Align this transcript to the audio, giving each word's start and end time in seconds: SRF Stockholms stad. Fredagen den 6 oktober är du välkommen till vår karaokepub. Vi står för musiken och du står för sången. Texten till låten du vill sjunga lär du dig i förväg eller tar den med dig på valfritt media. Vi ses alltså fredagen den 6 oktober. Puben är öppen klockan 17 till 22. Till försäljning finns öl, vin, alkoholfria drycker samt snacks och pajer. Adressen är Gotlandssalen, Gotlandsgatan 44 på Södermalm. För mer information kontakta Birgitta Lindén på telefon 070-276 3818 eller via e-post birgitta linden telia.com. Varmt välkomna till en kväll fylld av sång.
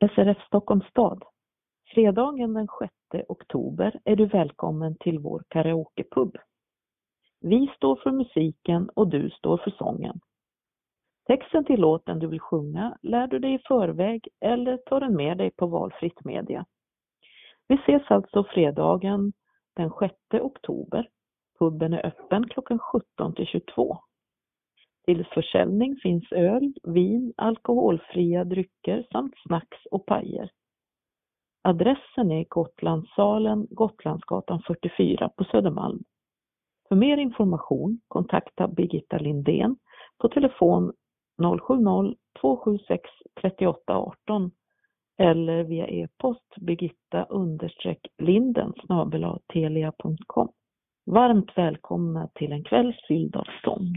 SRF 0.00 0.46
Stockholms 0.46 0.86
stad. 0.86 1.24
Fredagen 1.94 2.54
den 2.54 2.68
6 3.12 3.26
oktober 3.28 4.00
är 4.04 4.16
du 4.16 4.26
välkommen 4.26 4.96
till 5.00 5.18
vår 5.18 5.44
karaokepub. 5.48 6.36
Vi 7.40 7.70
står 7.76 7.96
för 7.96 8.10
musiken 8.10 8.90
och 8.94 9.08
du 9.08 9.30
står 9.30 9.56
för 9.56 9.70
sången. 9.70 10.20
Texten 11.26 11.64
till 11.64 11.80
låten 11.80 12.18
du 12.18 12.26
vill 12.26 12.40
sjunga 12.40 12.98
lär 13.02 13.26
du 13.26 13.38
dig 13.38 13.54
i 13.54 13.58
förväg 13.68 14.28
eller 14.40 14.76
tar 14.76 15.00
den 15.00 15.16
med 15.16 15.38
dig 15.38 15.50
på 15.50 15.66
valfritt 15.66 16.24
media. 16.24 16.66
Vi 17.68 17.74
ses 17.74 18.10
alltså 18.10 18.44
fredagen 18.44 19.32
den 19.76 19.90
6 19.98 20.14
oktober. 20.32 21.08
Puben 21.58 21.92
är 21.92 22.06
öppen 22.06 22.48
klockan 22.48 22.78
17 22.78 23.34
till 23.34 23.46
22. 23.46 23.98
Till 25.08 25.26
försäljning 25.34 25.96
finns 26.02 26.32
öl, 26.32 26.72
vin, 26.82 27.32
alkoholfria 27.36 28.44
drycker 28.44 29.06
samt 29.12 29.34
snacks 29.46 29.86
och 29.90 30.06
pajer. 30.06 30.50
Adressen 31.62 32.30
är 32.30 32.44
Gotlandssalen, 32.48 33.66
Gotlandsgatan 33.70 34.62
44 34.66 35.30
på 35.36 35.44
Södermalm. 35.44 36.02
För 36.88 36.96
mer 36.96 37.16
information 37.16 38.00
kontakta 38.08 38.68
Birgitta 38.68 39.18
Lindén 39.18 39.76
på 40.18 40.28
telefon 40.28 40.92
070-276 41.42 42.16
3818 43.40 44.50
eller 45.18 45.64
via 45.64 45.86
e-post 45.86 46.54
birgitta 46.60 47.26
linden 48.18 48.72
telia.com. 49.52 50.48
Varmt 51.06 51.58
välkomna 51.58 52.28
till 52.34 52.52
en 52.52 52.64
kväll 52.64 52.96
fylld 53.08 53.36
av 53.36 53.46
sång. 53.64 53.94